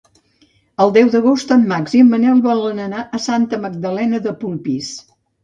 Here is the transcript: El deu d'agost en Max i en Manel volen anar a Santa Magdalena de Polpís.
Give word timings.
El 0.85 0.93
deu 0.95 1.11
d'agost 1.15 1.53
en 1.55 1.65
Max 1.73 1.93
i 1.99 2.01
en 2.05 2.09
Manel 2.13 2.41
volen 2.47 2.81
anar 2.87 3.05
a 3.19 3.21
Santa 3.27 3.61
Magdalena 3.67 4.25
de 4.27 4.35
Polpís. 4.43 4.91